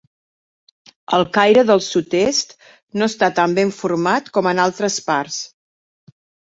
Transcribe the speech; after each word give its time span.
El 1.17 1.25
caire 1.35 1.65
del 1.67 1.83
sud-est 1.89 2.57
no 3.01 3.13
està 3.15 3.31
tan 3.43 3.57
ben 3.61 3.77
format 3.83 4.35
com 4.39 4.53
en 4.55 4.67
altres 4.69 5.01
parts. 5.13 5.43